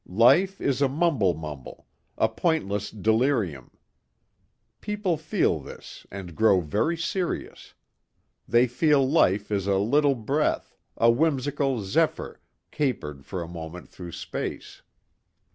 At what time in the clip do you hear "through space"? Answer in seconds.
13.89-14.81